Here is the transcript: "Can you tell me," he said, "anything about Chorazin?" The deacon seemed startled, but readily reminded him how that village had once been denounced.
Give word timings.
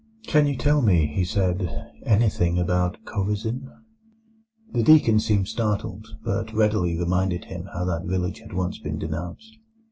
"Can 0.23 0.47
you 0.47 0.57
tell 0.57 0.81
me," 0.81 1.05
he 1.05 1.23
said, 1.23 1.91
"anything 2.07 2.57
about 2.57 2.97
Chorazin?" 3.05 3.69
The 4.71 4.81
deacon 4.81 5.19
seemed 5.19 5.47
startled, 5.47 6.07
but 6.23 6.51
readily 6.55 6.97
reminded 6.97 7.45
him 7.45 7.67
how 7.71 7.85
that 7.85 8.05
village 8.07 8.39
had 8.39 8.51
once 8.53 8.79
been 8.79 8.97
denounced. 8.97 9.59